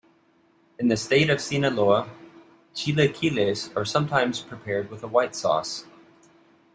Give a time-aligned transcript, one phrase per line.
[0.79, 2.09] In the state of Sinaloa,
[2.73, 5.85] chilaquiles are sometimes prepared with a white sauce.